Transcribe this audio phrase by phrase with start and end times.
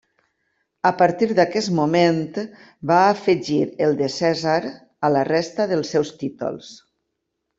[0.89, 2.17] A partir d'aquest moment
[2.93, 3.59] va afegir
[3.89, 4.57] el de Cèsar
[5.09, 6.73] a la resta dels seus títols.